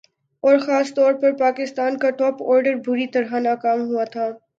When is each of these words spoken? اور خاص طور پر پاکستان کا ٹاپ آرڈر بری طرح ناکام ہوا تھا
اور 0.43 0.57
خاص 0.57 0.93
طور 0.93 1.13
پر 1.13 1.31
پاکستان 1.39 1.97
کا 1.97 2.09
ٹاپ 2.19 2.41
آرڈر 2.45 2.75
بری 2.87 3.07
طرح 3.13 3.39
ناکام 3.39 3.81
ہوا 3.81 4.03
تھا 4.13 4.27